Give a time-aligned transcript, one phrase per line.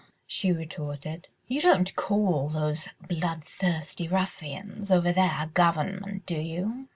[0.25, 6.87] she retorted, "you don't call those bloodthirsty ruffians over there a government, do you?"